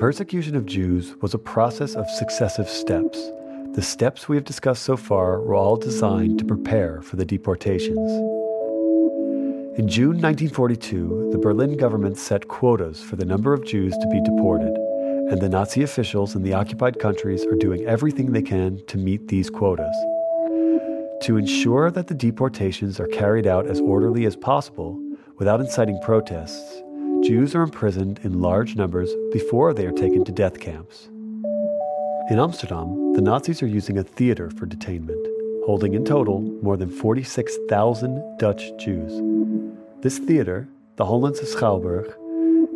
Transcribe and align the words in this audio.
persecution 0.00 0.56
of 0.56 0.64
Jews 0.64 1.14
was 1.20 1.34
a 1.34 1.38
process 1.38 1.94
of 1.94 2.08
successive 2.08 2.70
steps. 2.70 3.18
The 3.74 3.82
steps 3.82 4.30
we 4.30 4.36
have 4.36 4.46
discussed 4.46 4.82
so 4.82 4.96
far 4.96 5.42
were 5.42 5.54
all 5.54 5.76
designed 5.76 6.38
to 6.38 6.44
prepare 6.46 7.02
for 7.02 7.16
the 7.16 7.26
deportations. 7.26 8.10
In 9.78 9.86
June 9.88 10.16
1942, 10.16 11.28
the 11.32 11.38
Berlin 11.38 11.76
government 11.76 12.16
set 12.16 12.48
quotas 12.48 13.02
for 13.02 13.16
the 13.16 13.26
number 13.26 13.52
of 13.52 13.66
Jews 13.66 13.92
to 13.92 14.08
be 14.08 14.22
deported, 14.22 14.74
and 15.30 15.38
the 15.38 15.50
Nazi 15.50 15.82
officials 15.82 16.34
in 16.34 16.42
the 16.44 16.54
occupied 16.54 16.98
countries 16.98 17.44
are 17.44 17.56
doing 17.56 17.84
everything 17.84 18.32
they 18.32 18.40
can 18.40 18.80
to 18.86 18.96
meet 18.96 19.28
these 19.28 19.50
quotas. 19.50 19.94
To 21.24 21.36
ensure 21.36 21.90
that 21.90 22.06
the 22.06 22.14
deportations 22.14 23.00
are 23.00 23.08
carried 23.08 23.46
out 23.46 23.66
as 23.66 23.82
orderly 23.82 24.24
as 24.24 24.34
possible, 24.34 24.98
without 25.36 25.60
inciting 25.60 26.00
protests, 26.02 26.82
Jews 27.22 27.54
are 27.54 27.62
imprisoned 27.62 28.18
in 28.24 28.40
large 28.40 28.76
numbers 28.76 29.10
before 29.30 29.74
they 29.74 29.84
are 29.84 29.92
taken 29.92 30.24
to 30.24 30.32
death 30.32 30.58
camps. 30.58 31.08
In 32.30 32.38
Amsterdam, 32.38 33.12
the 33.12 33.20
Nazis 33.20 33.62
are 33.62 33.66
using 33.66 33.98
a 33.98 34.02
theater 34.02 34.48
for 34.48 34.66
detainment, 34.66 35.22
holding 35.66 35.92
in 35.92 36.04
total 36.04 36.40
more 36.62 36.78
than 36.78 36.88
46,000 36.88 38.38
Dutch 38.38 38.70
Jews. 38.78 39.12
This 40.00 40.18
theater, 40.18 40.66
the 40.96 41.04
Hollandse 41.04 41.44
Schouwburg, 41.54 42.10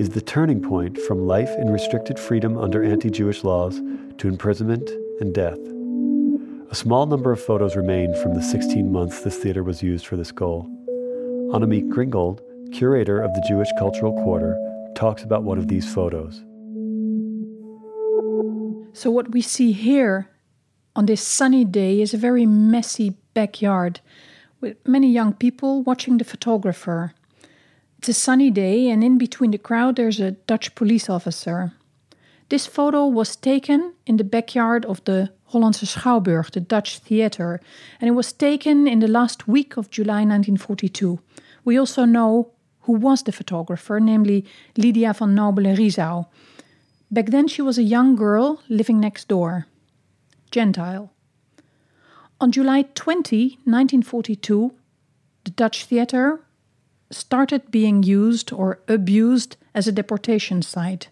is 0.00 0.08
the 0.08 0.22
turning 0.22 0.62
point 0.62 0.96
from 0.96 1.26
life 1.26 1.50
in 1.58 1.68
restricted 1.68 2.18
freedom 2.18 2.56
under 2.56 2.82
anti 2.82 3.10
Jewish 3.10 3.44
laws 3.44 3.82
to 4.16 4.28
imprisonment 4.28 4.88
and 5.20 5.34
death. 5.34 5.58
A 6.70 6.74
small 6.74 7.04
number 7.04 7.30
of 7.30 7.42
photos 7.42 7.76
remain 7.76 8.14
from 8.22 8.34
the 8.34 8.42
16 8.42 8.90
months 8.90 9.20
this 9.20 9.36
theater 9.36 9.62
was 9.62 9.82
used 9.82 10.06
for 10.06 10.16
this 10.16 10.32
goal. 10.32 10.66
Annemiek 11.52 11.90
Gringold, 11.90 12.40
curator 12.72 13.20
of 13.20 13.32
the 13.34 13.44
Jewish 13.46 13.68
Cultural 13.78 14.12
Quarter, 14.22 14.58
talks 14.94 15.22
about 15.22 15.44
one 15.44 15.58
of 15.58 15.68
these 15.68 15.92
photos. 15.92 16.42
So, 18.92 19.10
what 19.10 19.30
we 19.30 19.42
see 19.42 19.72
here 19.72 20.28
on 20.96 21.06
this 21.06 21.22
sunny 21.22 21.64
day 21.64 22.00
is 22.00 22.12
a 22.12 22.18
very 22.18 22.46
messy 22.46 23.14
backyard 23.34 24.00
with 24.60 24.76
many 24.86 25.10
young 25.10 25.32
people 25.32 25.82
watching 25.82 26.18
the 26.18 26.24
photographer. 26.24 27.12
It's 27.98 28.08
a 28.08 28.14
sunny 28.14 28.50
day, 28.50 28.88
and 28.88 29.04
in 29.04 29.18
between 29.18 29.50
the 29.50 29.58
crowd, 29.58 29.96
there's 29.96 30.20
a 30.20 30.32
Dutch 30.32 30.74
police 30.74 31.08
officer. 31.08 31.72
This 32.48 32.66
photo 32.66 33.06
was 33.06 33.36
taken 33.36 33.94
in 34.06 34.16
the 34.16 34.24
backyard 34.24 34.84
of 34.84 35.04
the 35.04 35.30
Hollandse 35.52 35.86
Schouwburg, 35.86 36.50
the 36.50 36.60
Dutch 36.60 36.98
theater, 36.98 37.60
and 38.00 38.08
it 38.08 38.14
was 38.14 38.32
taken 38.32 38.88
in 38.88 39.00
the 39.00 39.08
last 39.08 39.46
week 39.46 39.76
of 39.76 39.90
July 39.90 40.24
1942. 40.24 41.20
We 41.64 41.78
also 41.78 42.04
know 42.04 42.52
who 42.82 42.92
was 42.92 43.22
the 43.22 43.32
photographer, 43.32 44.00
namely 44.00 44.44
Lydia 44.76 45.12
van 45.12 45.34
Nobele 45.34 45.76
Riesau. 45.76 46.26
Back 47.10 47.26
then, 47.26 47.48
she 47.48 47.62
was 47.62 47.78
a 47.78 47.82
young 47.82 48.16
girl 48.16 48.62
living 48.68 49.00
next 49.00 49.28
door, 49.28 49.66
Gentile. 50.50 51.12
On 52.40 52.50
July 52.50 52.82
20, 52.94 53.58
1942, 53.64 54.72
the 55.44 55.50
Dutch 55.50 55.84
theater 55.84 56.40
started 57.10 57.70
being 57.70 58.02
used 58.02 58.52
or 58.52 58.78
abused 58.88 59.56
as 59.74 59.86
a 59.86 59.92
deportation 59.92 60.62
site. 60.62 61.08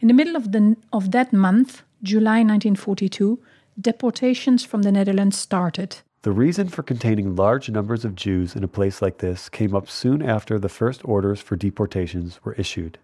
In 0.00 0.08
the 0.08 0.14
middle 0.14 0.36
of, 0.36 0.52
the, 0.52 0.76
of 0.92 1.10
that 1.10 1.32
month, 1.32 1.82
July 2.02 2.42
1942, 2.42 3.38
deportations 3.80 4.64
from 4.64 4.82
the 4.82 4.92
Netherlands 4.92 5.36
started. 5.36 5.98
The 6.22 6.32
reason 6.32 6.68
for 6.68 6.82
containing 6.82 7.36
large 7.36 7.70
numbers 7.70 8.04
of 8.04 8.16
Jews 8.16 8.56
in 8.56 8.64
a 8.64 8.68
place 8.68 9.00
like 9.00 9.18
this 9.18 9.48
came 9.48 9.74
up 9.74 9.88
soon 9.88 10.20
after 10.20 10.58
the 10.58 10.68
first 10.68 11.00
orders 11.04 11.40
for 11.40 11.54
deportations 11.54 12.40
were 12.44 12.54
issued. 12.54 12.98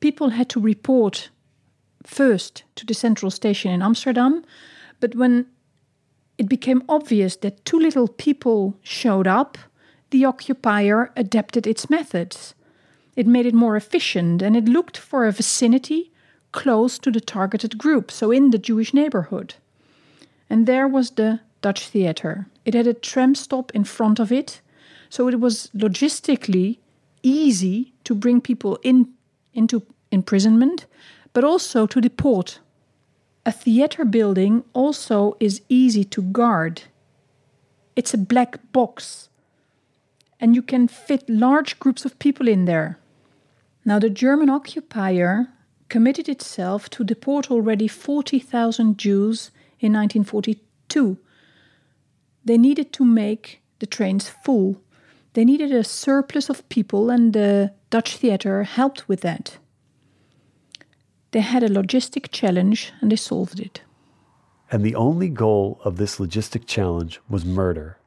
People 0.00 0.30
had 0.30 0.48
to 0.50 0.60
report 0.60 1.28
first 2.02 2.64
to 2.76 2.86
the 2.86 2.94
central 2.94 3.30
station 3.30 3.70
in 3.70 3.82
Amsterdam, 3.82 4.44
but 4.98 5.14
when 5.14 5.46
it 6.38 6.48
became 6.48 6.82
obvious 6.88 7.36
that 7.36 7.64
too 7.66 7.78
little 7.78 8.08
people 8.08 8.74
showed 8.82 9.26
up, 9.26 9.58
the 10.08 10.24
occupier 10.24 11.12
adapted 11.16 11.66
its 11.66 11.90
methods. 11.90 12.54
It 13.14 13.26
made 13.26 13.44
it 13.44 13.54
more 13.54 13.76
efficient 13.76 14.40
and 14.40 14.56
it 14.56 14.64
looked 14.64 14.96
for 14.96 15.26
a 15.26 15.32
vicinity 15.32 16.12
close 16.52 16.98
to 17.00 17.10
the 17.10 17.20
targeted 17.20 17.76
group, 17.76 18.10
so 18.10 18.30
in 18.30 18.50
the 18.50 18.58
Jewish 18.58 18.94
neighborhood. 18.94 19.54
And 20.48 20.66
there 20.66 20.88
was 20.88 21.10
the 21.10 21.40
Dutch 21.60 21.88
theater. 21.88 22.46
It 22.64 22.74
had 22.74 22.86
a 22.86 22.94
tram 22.94 23.34
stop 23.34 23.70
in 23.74 23.84
front 23.84 24.18
of 24.18 24.32
it, 24.32 24.60
so 25.08 25.28
it 25.28 25.40
was 25.40 25.70
logistically 25.74 26.78
easy 27.22 27.92
to 28.04 28.14
bring 28.14 28.40
people 28.40 28.78
in 28.82 29.08
into 29.52 29.82
imprisonment, 30.10 30.86
but 31.32 31.44
also 31.44 31.86
to 31.86 32.00
deport. 32.00 32.60
A 33.46 33.52
theater 33.52 34.04
building 34.04 34.64
also 34.72 35.36
is 35.38 35.60
easy 35.68 36.04
to 36.04 36.22
guard. 36.22 36.82
It's 37.94 38.14
a 38.14 38.18
black 38.18 38.58
box 38.72 39.28
and 40.40 40.54
you 40.54 40.62
can 40.62 40.88
fit 40.88 41.28
large 41.28 41.78
groups 41.78 42.04
of 42.04 42.18
people 42.18 42.48
in 42.48 42.66
there. 42.66 42.98
Now, 43.84 43.98
the 43.98 44.10
German 44.10 44.50
occupier 44.50 45.48
committed 45.88 46.28
itself 46.28 46.90
to 46.90 47.04
deport 47.04 47.50
already 47.50 47.88
40,000 47.88 48.98
Jews 48.98 49.50
in 49.80 49.92
1942. 49.92 51.16
They 52.44 52.58
needed 52.58 52.92
to 52.94 53.04
make 53.04 53.62
the 53.78 53.86
trains 53.86 54.28
full. 54.28 54.80
They 55.32 55.44
needed 55.44 55.72
a 55.72 55.84
surplus 55.84 56.48
of 56.48 56.68
people, 56.68 57.10
and 57.10 57.32
the 57.32 57.72
Dutch 57.90 58.16
theater 58.16 58.62
helped 58.64 59.08
with 59.08 59.20
that. 59.22 59.58
They 61.34 61.40
had 61.40 61.64
a 61.64 61.68
logistic 61.68 62.30
challenge 62.30 62.92
and 63.00 63.10
they 63.10 63.16
solved 63.16 63.58
it. 63.58 63.82
And 64.70 64.84
the 64.84 64.94
only 64.94 65.28
goal 65.28 65.80
of 65.84 65.96
this 65.96 66.18
logistic 66.18 66.64
challenge 66.66 67.20
was 67.28 67.44
murder. 67.44 67.98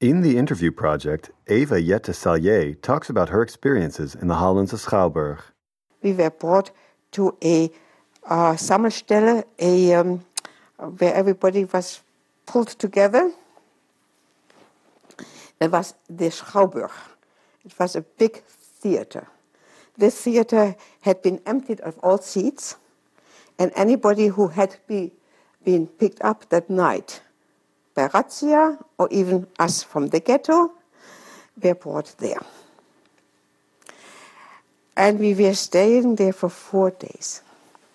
In 0.00 0.22
the 0.22 0.36
interview 0.36 0.72
project, 0.72 1.30
Eva 1.48 1.80
Jette 1.80 2.12
Sallier 2.12 2.74
talks 2.74 3.08
about 3.08 3.28
her 3.28 3.42
experiences 3.42 4.16
in 4.16 4.26
the 4.26 4.34
Hollandse 4.34 4.74
Schouwburg. 4.84 5.38
We 6.02 6.12
were 6.12 6.30
brought 6.30 6.72
to 7.12 7.36
a 7.44 7.70
uh, 8.28 8.54
Sammelstelle, 8.54 9.44
a, 9.60 9.94
um, 9.94 10.24
where 10.98 11.14
everybody 11.14 11.64
was 11.64 12.02
pulled 12.46 12.68
together. 12.68 13.30
It 15.62 15.70
was 15.70 15.94
the 16.10 16.28
Schouwburg. 16.28 16.90
It 17.64 17.78
was 17.78 17.94
a 17.94 18.00
big 18.00 18.42
theater. 18.42 19.28
This 19.96 20.20
theater 20.20 20.74
had 21.02 21.22
been 21.22 21.40
emptied 21.46 21.80
of 21.82 21.96
all 21.98 22.18
seats, 22.18 22.74
and 23.60 23.70
anybody 23.76 24.26
who 24.26 24.48
had 24.48 24.76
be, 24.88 25.12
been 25.64 25.86
picked 25.86 26.20
up 26.22 26.48
that 26.48 26.68
night 26.68 27.20
by 27.94 28.08
razzia 28.08 28.82
or 28.98 29.06
even 29.12 29.46
us 29.60 29.84
from 29.84 30.08
the 30.08 30.18
ghetto 30.18 30.72
were 31.62 31.74
brought 31.76 32.16
there. 32.18 32.40
And 34.96 35.20
we 35.20 35.32
were 35.34 35.54
staying 35.54 36.16
there 36.16 36.32
for 36.32 36.48
four 36.48 36.90
days. 36.90 37.40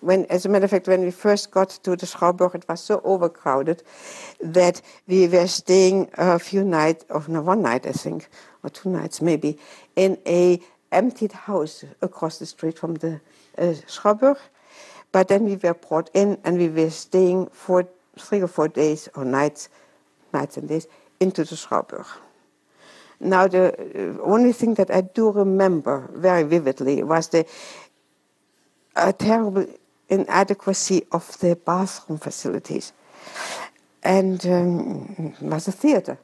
When, 0.00 0.26
as 0.26 0.46
a 0.46 0.48
matter 0.48 0.64
of 0.64 0.70
fact, 0.70 0.86
when 0.86 1.02
we 1.02 1.10
first 1.10 1.50
got 1.50 1.70
to 1.70 1.96
the 1.96 2.06
Schouwburg, 2.06 2.54
it 2.54 2.68
was 2.68 2.80
so 2.80 3.00
overcrowded 3.04 3.82
that 4.40 4.80
we 5.06 5.26
were 5.26 5.46
staying 5.48 6.10
a 6.14 6.38
few 6.38 6.64
nights, 6.64 7.04
or 7.10 7.24
no, 7.26 7.42
one 7.42 7.62
night, 7.62 7.86
I 7.86 7.92
think, 7.92 8.28
or 8.62 8.70
two 8.70 8.90
nights 8.90 9.20
maybe, 9.20 9.58
in 9.96 10.18
a 10.26 10.60
emptied 10.92 11.32
house 11.32 11.84
across 12.00 12.38
the 12.38 12.46
street 12.46 12.78
from 12.78 12.94
the 12.94 13.20
uh. 13.58 14.34
But 15.10 15.28
then 15.28 15.44
we 15.44 15.56
were 15.56 15.74
brought 15.74 16.10
in 16.14 16.38
and 16.44 16.58
we 16.58 16.68
were 16.68 16.90
staying 16.90 17.48
for 17.48 17.88
three 18.18 18.40
or 18.40 18.48
four 18.48 18.68
days 18.68 19.08
or 19.14 19.24
nights 19.24 19.68
nights 20.32 20.56
and 20.56 20.68
days, 20.68 20.86
into 21.20 21.44
the 21.44 21.56
Schouwburg. 21.56 22.06
Now, 23.20 23.48
the 23.48 23.72
uh, 23.72 24.22
only 24.22 24.52
thing 24.52 24.74
that 24.74 24.90
I 24.90 25.00
do 25.00 25.30
remember 25.30 26.08
very 26.14 26.44
vividly 26.44 27.02
was 27.02 27.28
the 27.28 27.46
uh, 28.94 29.12
terrible 29.12 29.66
inadequacy 30.08 31.04
of 31.12 31.38
the 31.40 31.56
bathroom 31.56 32.18
facilities. 32.18 32.92
And 34.02 34.44
um, 34.46 35.34
was 35.40 35.68
a 35.68 35.72
theater. 35.72 36.18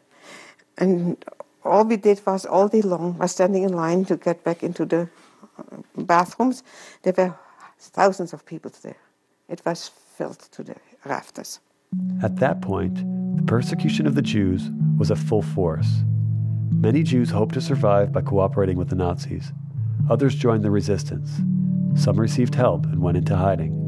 And 0.78 1.22
all 1.64 1.84
we 1.84 1.96
did 1.96 2.20
was 2.26 2.46
all 2.46 2.68
day 2.68 2.82
long 2.82 3.18
was 3.18 3.32
standing 3.32 3.62
in 3.62 3.72
line 3.72 4.04
to 4.06 4.16
get 4.16 4.44
back 4.44 4.62
into 4.62 4.84
the 4.84 5.08
uh, 5.58 5.76
bathrooms. 5.96 6.62
There 7.02 7.14
were 7.16 7.34
thousands 7.78 8.32
of 8.32 8.44
people 8.46 8.70
there. 8.82 8.96
It 9.48 9.62
was 9.64 9.90
filled 10.16 10.38
to 10.52 10.62
the 10.62 10.76
rafters. 11.04 11.60
At 12.22 12.36
that 12.36 12.60
point, 12.60 12.96
the 13.36 13.42
persecution 13.42 14.06
of 14.06 14.14
the 14.14 14.22
Jews 14.22 14.70
was 14.96 15.10
at 15.10 15.18
full 15.18 15.42
force. 15.42 15.88
Many 16.70 17.02
Jews 17.02 17.30
hoped 17.30 17.54
to 17.54 17.60
survive 17.60 18.12
by 18.12 18.22
cooperating 18.22 18.76
with 18.76 18.88
the 18.88 18.96
Nazis. 18.96 19.52
Others 20.10 20.34
joined 20.34 20.64
the 20.64 20.70
resistance. 20.70 21.30
Some 21.96 22.18
received 22.18 22.54
help 22.54 22.86
and 22.86 23.00
went 23.00 23.16
into 23.16 23.36
hiding. 23.36 23.83